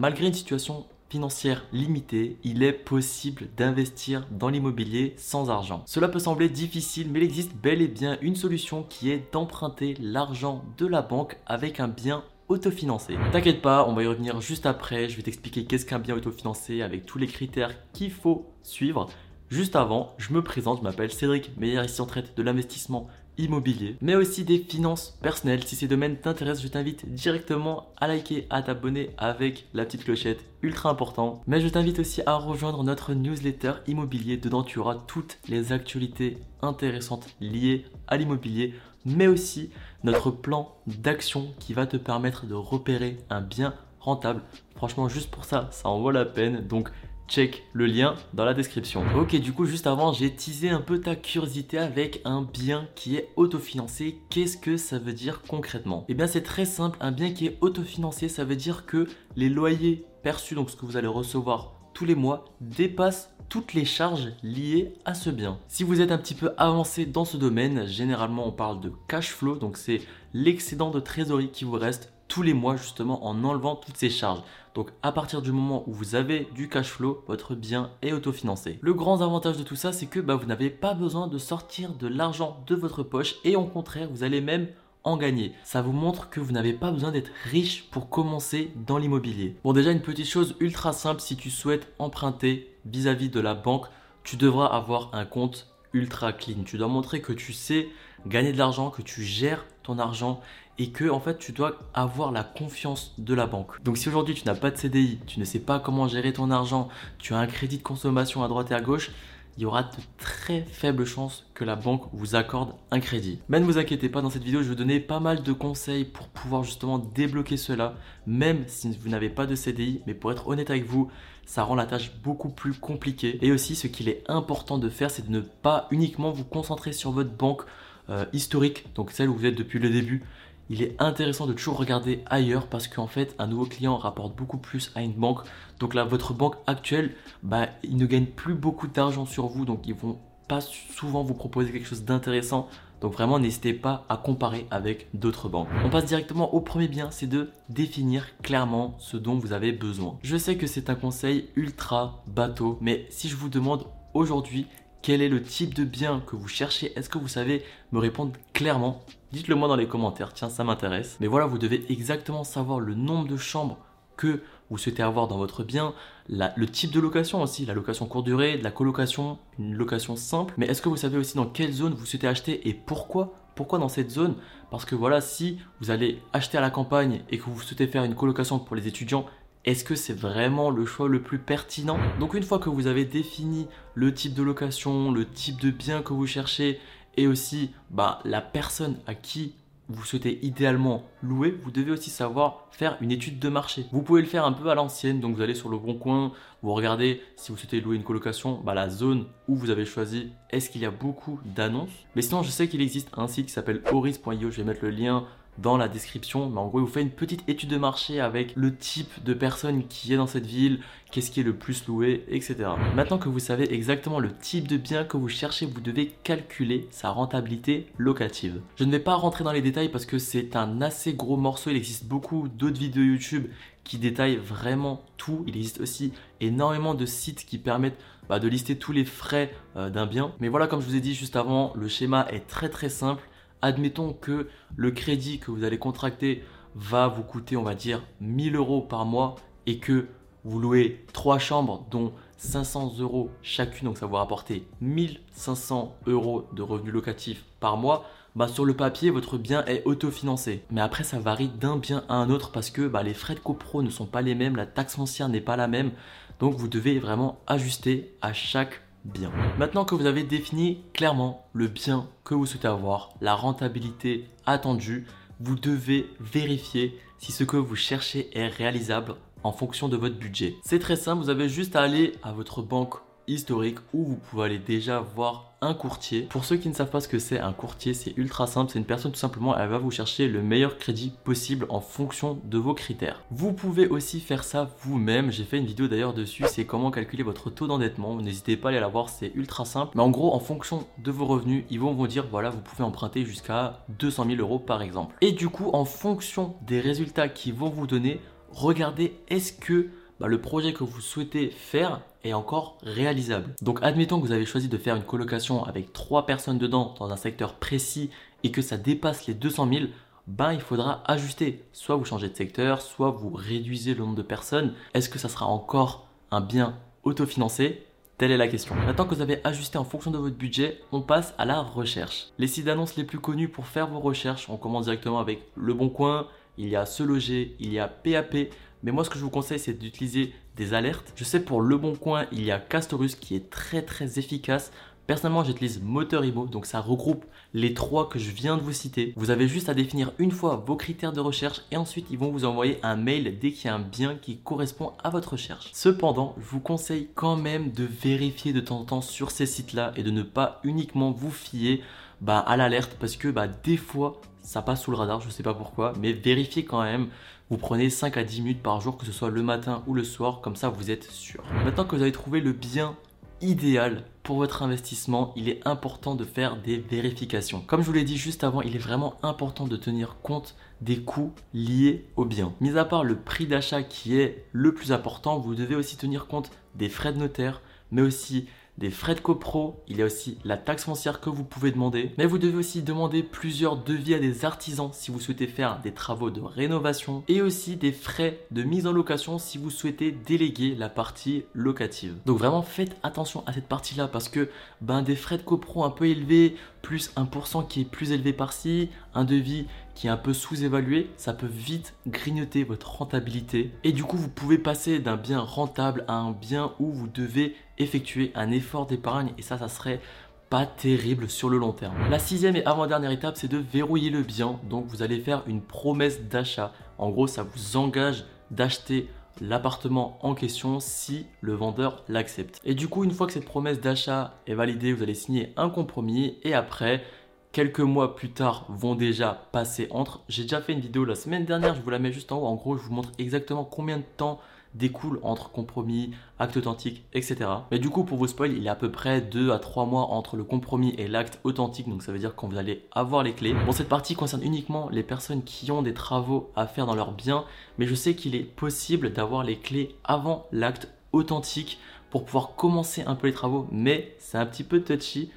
[0.00, 5.82] Malgré une situation financière limitée, il est possible d'investir dans l'immobilier sans argent.
[5.84, 9.98] Cela peut sembler difficile, mais il existe bel et bien une solution qui est d'emprunter
[10.00, 13.18] l'argent de la banque avec un bien autofinancé.
[13.30, 15.10] T'inquiète pas, on va y revenir juste après.
[15.10, 19.06] Je vais t'expliquer qu'est-ce qu'un bien autofinancé avec tous les critères qu'il faut suivre.
[19.50, 23.06] Juste avant, je me présente, je m'appelle Cédric Meilleur ici en traite de l'investissement
[23.44, 25.64] immobilier, mais aussi des finances personnelles.
[25.64, 30.44] Si ces domaines t'intéressent, je t'invite directement à liker, à t'abonner avec la petite clochette,
[30.62, 31.42] ultra important.
[31.46, 34.36] Mais je t'invite aussi à rejoindre notre newsletter immobilier.
[34.36, 39.70] Dedans, tu auras toutes les actualités intéressantes liées à l'immobilier, mais aussi
[40.04, 44.42] notre plan d'action qui va te permettre de repérer un bien rentable.
[44.76, 46.66] Franchement, juste pour ça, ça en vaut la peine.
[46.66, 46.90] Donc,
[47.30, 49.04] check le lien dans la description.
[49.16, 53.16] Ok, du coup, juste avant, j'ai teasé un peu ta curiosité avec un bien qui
[53.16, 54.18] est autofinancé.
[54.30, 56.04] Qu'est-ce que ça veut dire concrètement?
[56.08, 56.98] Eh bien, c'est très simple.
[57.00, 59.06] Un bien qui est autofinancé, ça veut dire que
[59.36, 63.84] les loyers perçus, donc ce que vous allez recevoir tous les mois, dépassent toutes les
[63.84, 65.58] charges liées à ce bien.
[65.68, 69.30] Si vous êtes un petit peu avancé dans ce domaine, généralement on parle de cash
[69.30, 70.00] flow, donc c'est
[70.32, 74.42] l'excédent de trésorerie qui vous reste tous les mois justement en enlevant toutes ces charges.
[74.74, 78.78] Donc à partir du moment où vous avez du cash flow, votre bien est autofinancé.
[78.80, 81.94] Le grand avantage de tout ça, c'est que bah, vous n'avez pas besoin de sortir
[81.94, 84.68] de l'argent de votre poche et au contraire, vous allez même
[85.02, 85.52] en gagner.
[85.64, 89.56] Ça vous montre que vous n'avez pas besoin d'être riche pour commencer dans l'immobilier.
[89.64, 93.54] Bon déjà une petite chose ultra simple, si tu souhaites emprunter vis-à-vis -vis de la
[93.54, 93.86] banque,
[94.24, 96.62] tu devras avoir un compte ultra clean.
[96.64, 97.88] Tu dois montrer que tu sais
[98.26, 100.40] gagner de l'argent, que tu gères ton argent
[100.80, 103.82] et que en fait tu dois avoir la confiance de la banque.
[103.84, 106.50] Donc si aujourd'hui tu n'as pas de CDI, tu ne sais pas comment gérer ton
[106.50, 109.10] argent, tu as un crédit de consommation à droite et à gauche,
[109.58, 113.40] il y aura de très faibles chances que la banque vous accorde un crédit.
[113.50, 115.52] Mais ne vous inquiétez pas, dans cette vidéo, je vais vous donner pas mal de
[115.52, 117.94] conseils pour pouvoir justement débloquer cela,
[118.26, 120.00] même si vous n'avez pas de CDI.
[120.06, 121.10] Mais pour être honnête avec vous,
[121.44, 123.38] ça rend la tâche beaucoup plus compliquée.
[123.42, 126.94] Et aussi, ce qu'il est important de faire, c'est de ne pas uniquement vous concentrer
[126.94, 127.62] sur votre banque
[128.08, 130.24] euh, historique, donc celle où vous êtes depuis le début,
[130.70, 134.56] il est intéressant de toujours regarder ailleurs parce qu'en fait, un nouveau client rapporte beaucoup
[134.56, 135.40] plus à une banque.
[135.80, 139.94] Donc là, votre banque actuelle, bah, ne gagnent plus beaucoup d'argent sur vous, donc ils
[139.94, 142.68] vont pas souvent vous proposer quelque chose d'intéressant.
[143.00, 145.68] Donc vraiment, n'hésitez pas à comparer avec d'autres banques.
[145.84, 150.18] On passe directement au premier bien, c'est de définir clairement ce dont vous avez besoin.
[150.22, 154.66] Je sais que c'est un conseil ultra bateau, mais si je vous demande aujourd'hui
[155.02, 156.92] quel est le type de bien que vous cherchez?
[156.96, 157.62] Est-ce que vous savez
[157.92, 159.02] me répondre clairement?
[159.32, 161.16] Dites-le moi dans les commentaires, tiens, ça m'intéresse.
[161.20, 163.78] Mais voilà, vous devez exactement savoir le nombre de chambres
[164.16, 165.94] que vous souhaitez avoir dans votre bien,
[166.28, 170.54] le type de location aussi, la location courte durée, de la colocation, une location simple.
[170.58, 173.34] Mais est-ce que vous savez aussi dans quelle zone vous souhaitez acheter et pourquoi?
[173.56, 174.36] Pourquoi dans cette zone?
[174.70, 178.04] Parce que voilà, si vous allez acheter à la campagne et que vous souhaitez faire
[178.04, 179.26] une colocation pour les étudiants,
[179.64, 181.98] est-ce que c'est vraiment le choix le plus pertinent?
[182.18, 186.02] Donc une fois que vous avez défini le type de location, le type de bien
[186.02, 186.80] que vous cherchez
[187.16, 189.54] et aussi bah, la personne à qui
[189.90, 193.86] vous souhaitez idéalement louer, vous devez aussi savoir faire une étude de marché.
[193.90, 196.32] Vous pouvez le faire un peu à l'ancienne, donc vous allez sur le bon coin,
[196.62, 200.30] vous regardez si vous souhaitez louer une colocation, bah, la zone où vous avez choisi,
[200.50, 201.90] est-ce qu'il y a beaucoup d'annonces?
[202.14, 204.90] Mais sinon, je sais qu'il existe un site qui s'appelle horis.io, je vais mettre le
[204.90, 205.26] lien
[205.60, 206.48] dans la description.
[206.48, 209.34] Mais en gros, il vous fait une petite étude de marché avec le type de
[209.34, 212.56] personne qui est dans cette ville, qu'est-ce qui est le plus loué, etc.
[212.94, 216.88] Maintenant que vous savez exactement le type de bien que vous cherchez, vous devez calculer
[216.90, 218.60] sa rentabilité locative.
[218.76, 221.70] Je ne vais pas rentrer dans les détails parce que c'est un assez gros morceau.
[221.70, 223.46] Il existe beaucoup d'autres vidéos YouTube
[223.84, 225.44] qui détaillent vraiment tout.
[225.46, 227.98] Il existe aussi énormément de sites qui permettent
[228.28, 230.32] bah, de lister tous les frais euh, d'un bien.
[230.38, 233.22] Mais voilà, comme je vous ai dit juste avant, le schéma est très très simple
[233.62, 236.42] admettons que le crédit que vous allez contracter
[236.74, 240.06] va vous coûter, on va dire, 1000 euros par mois et que
[240.44, 246.48] vous louez trois chambres dont 500 euros chacune, donc ça va vous rapporter 1500 euros
[246.54, 248.06] de revenus locatifs par mois,
[248.36, 250.62] bah sur le papier, votre bien est autofinancé.
[250.70, 253.40] Mais après, ça varie d'un bien à un autre parce que bah, les frais de
[253.40, 255.90] copro ne sont pas les mêmes, la taxe foncière n'est pas la même.
[256.38, 259.32] Donc vous devez vraiment ajuster à chaque bien.
[259.58, 265.06] Maintenant que vous avez défini clairement le bien que vous souhaitez avoir, la rentabilité attendue,
[265.40, 270.56] vous devez vérifier si ce que vous cherchez est réalisable en fonction de votre budget.
[270.62, 272.94] C'est très simple, vous avez juste à aller à votre banque
[273.26, 276.22] historique où vous pouvez aller déjà voir un courtier.
[276.22, 278.70] Pour ceux qui ne savent pas ce que c'est un courtier, c'est ultra simple.
[278.72, 282.38] C'est une personne tout simplement, elle va vous chercher le meilleur crédit possible en fonction
[282.44, 283.22] de vos critères.
[283.30, 285.30] Vous pouvez aussi faire ça vous-même.
[285.30, 288.16] J'ai fait une vidéo d'ailleurs dessus, c'est comment calculer votre taux d'endettement.
[288.16, 289.92] N'hésitez pas à aller la voir, c'est ultra simple.
[289.94, 292.84] Mais en gros, en fonction de vos revenus, ils vont vous dire voilà, vous pouvez
[292.84, 295.14] emprunter jusqu'à 200 000 euros par exemple.
[295.20, 298.20] Et du coup, en fonction des résultats qu'ils vont vous donner,
[298.50, 299.90] regardez est-ce que
[300.20, 303.54] bah, le projet que vous souhaitez faire est encore réalisable.
[303.62, 307.10] Donc admettons que vous avez choisi de faire une colocation avec trois personnes dedans dans
[307.10, 308.10] un secteur précis
[308.44, 309.84] et que ça dépasse les 200 000,
[310.26, 311.64] ben il faudra ajuster.
[311.72, 314.74] Soit vous changez de secteur, soit vous réduisez le nombre de personnes.
[314.94, 317.86] Est-ce que ça sera encore un bien autofinancé?
[318.18, 318.74] Telle est la question.
[318.74, 322.26] Maintenant que vous avez ajusté en fonction de votre budget, on passe à la recherche.
[322.38, 325.72] Les sites d'annonces les plus connus pour faire vos recherches, on commence directement avec Le
[325.72, 326.26] Bon Coin,
[326.58, 328.36] il y a Se Loger, il y a PAP.
[328.82, 331.12] Mais moi, ce que je vous conseille, c'est d'utiliser des alertes.
[331.16, 334.72] Je sais pour Le Bon Coin, il y a Castorus qui est très très efficace.
[335.06, 339.12] Personnellement, j'utilise Motoribo, donc ça regroupe les trois que je viens de vous citer.
[339.16, 342.30] Vous avez juste à définir une fois vos critères de recherche et ensuite ils vont
[342.30, 345.70] vous envoyer un mail dès qu'il y a un bien qui correspond à votre recherche.
[345.72, 349.92] Cependant, je vous conseille quand même de vérifier de temps en temps sur ces sites-là
[349.96, 351.82] et de ne pas uniquement vous fier
[352.20, 355.32] bah, à l'alerte parce que bah, des fois ça passe sous le radar, je ne
[355.32, 357.08] sais pas pourquoi, mais vérifiez quand même.
[357.50, 360.04] Vous prenez 5 à 10 minutes par jour, que ce soit le matin ou le
[360.04, 361.42] soir, comme ça vous êtes sûr.
[361.64, 362.96] Maintenant que vous avez trouvé le bien
[363.40, 367.62] idéal pour votre investissement, il est important de faire des vérifications.
[367.66, 371.00] Comme je vous l'ai dit juste avant, il est vraiment important de tenir compte des
[371.00, 372.52] coûts liés au bien.
[372.60, 376.26] Mis à part le prix d'achat qui est le plus important, vous devez aussi tenir
[376.26, 378.46] compte des frais de notaire, mais aussi
[378.78, 382.12] des frais de copro, il y a aussi la taxe foncière que vous pouvez demander,
[382.18, 385.92] mais vous devez aussi demander plusieurs devis à des artisans si vous souhaitez faire des
[385.92, 390.74] travaux de rénovation et aussi des frais de mise en location si vous souhaitez déléguer
[390.74, 392.16] la partie locative.
[392.26, 394.48] Donc vraiment faites attention à cette partie-là parce que
[394.80, 398.88] ben, des frais de copro un peu élevés, plus 1% qui est plus élevé par-ci,
[399.14, 399.66] un devis
[400.00, 403.70] qui est un peu sous-évalué, ça peut vite grignoter votre rentabilité.
[403.84, 407.54] Et du coup, vous pouvez passer d'un bien rentable à un bien où vous devez
[407.76, 410.00] effectuer un effort d'épargne et ça, ça serait
[410.48, 411.96] pas terrible sur le long terme.
[412.08, 414.58] La sixième et avant-dernière étape, c'est de verrouiller le bien.
[414.70, 416.72] Donc vous allez faire une promesse d'achat.
[416.96, 419.10] En gros, ça vous engage d'acheter
[419.42, 422.62] l'appartement en question si le vendeur l'accepte.
[422.64, 425.68] Et du coup, une fois que cette promesse d'achat est validée, vous allez signer un
[425.68, 427.04] compromis et après,
[427.52, 430.20] quelques mois plus tard vont déjà passer entre.
[430.28, 432.46] J'ai déjà fait une vidéo la semaine dernière, je vous la mets juste en haut.
[432.46, 434.40] En gros, je vous montre exactement combien de temps
[434.74, 437.50] découle entre compromis, acte authentique, etc.
[437.72, 439.84] Mais du coup, pour vous spoil, il y a à peu près 2 à 3
[439.84, 443.24] mois entre le compromis et l'acte authentique, donc ça veut dire quand vous allez avoir
[443.24, 443.52] les clés.
[443.66, 447.10] Bon, cette partie concerne uniquement les personnes qui ont des travaux à faire dans leur
[447.10, 447.44] bien,
[447.78, 451.78] mais je sais qu'il est possible d'avoir les clés avant l'acte authentique
[452.10, 455.30] pour pouvoir commencer un peu les travaux, mais c'est un petit peu touchy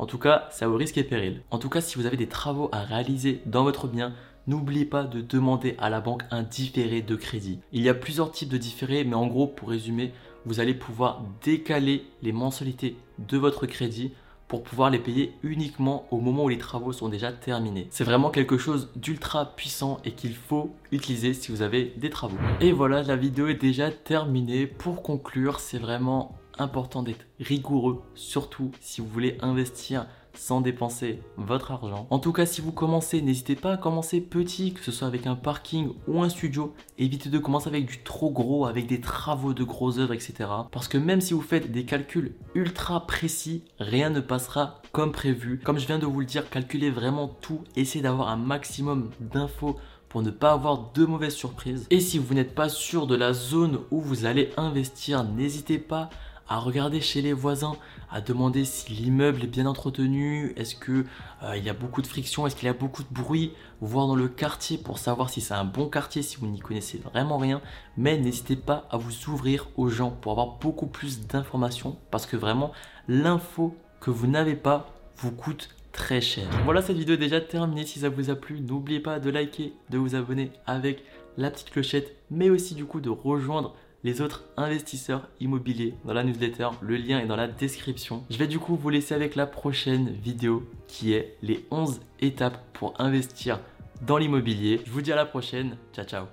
[0.00, 1.42] en tout cas, ça au risque et péril.
[1.50, 4.14] En tout cas, si vous avez des travaux à réaliser dans votre bien,
[4.46, 7.58] n'oubliez pas de demander à la banque un différé de crédit.
[7.74, 10.14] Il y a plusieurs types de différés, mais en gros, pour résumer,
[10.46, 14.12] vous allez pouvoir décaler les mensualités de votre crédit
[14.48, 17.86] pour pouvoir les payer uniquement au moment où les travaux sont déjà terminés.
[17.90, 22.38] C'est vraiment quelque chose d'ultra puissant et qu'il faut utiliser si vous avez des travaux.
[22.62, 24.66] Et voilà, la vidéo est déjà terminée.
[24.66, 31.72] Pour conclure, c'est vraiment important d'être rigoureux, surtout si vous voulez investir sans dépenser votre
[31.72, 32.06] argent.
[32.10, 35.26] En tout cas, si vous commencez, n'hésitez pas à commencer petit, que ce soit avec
[35.26, 36.74] un parking ou un studio.
[36.98, 40.48] Évitez de commencer avec du trop gros, avec des travaux de gros œuvres, etc.
[40.70, 45.60] Parce que même si vous faites des calculs ultra précis, rien ne passera comme prévu.
[45.64, 49.76] Comme je viens de vous le dire, calculez vraiment tout, essayez d'avoir un maximum d'infos
[50.08, 51.86] pour ne pas avoir de mauvaises surprises.
[51.90, 56.10] Et si vous n'êtes pas sûr de la zone où vous allez investir, n'hésitez pas
[56.50, 57.76] à regarder chez les voisins,
[58.10, 61.06] à demander si l'immeuble est bien entretenu, est-ce qu'il
[61.44, 64.16] euh, y a beaucoup de friction, est-ce qu'il y a beaucoup de bruit, voir dans
[64.16, 67.62] le quartier pour savoir si c'est un bon quartier, si vous n'y connaissez vraiment rien.
[67.96, 72.36] Mais n'hésitez pas à vous ouvrir aux gens pour avoir beaucoup plus d'informations parce que
[72.36, 72.72] vraiment
[73.06, 76.48] l'info que vous n'avez pas vous coûte très cher.
[76.64, 77.86] Voilà, cette vidéo est déjà terminée.
[77.86, 81.04] Si ça vous a plu, n'oubliez pas de liker, de vous abonner avec
[81.36, 86.24] la petite clochette, mais aussi du coup de rejoindre les autres investisseurs immobiliers dans la
[86.24, 86.68] newsletter.
[86.80, 88.24] Le lien est dans la description.
[88.30, 92.60] Je vais du coup vous laisser avec la prochaine vidéo qui est les 11 étapes
[92.72, 93.60] pour investir
[94.06, 94.80] dans l'immobilier.
[94.84, 95.76] Je vous dis à la prochaine.
[95.92, 96.26] Ciao ciao.